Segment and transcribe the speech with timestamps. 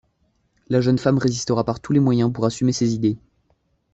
[0.67, 3.19] La jeune femme résistera par tous les moyens pour assumer ses idées.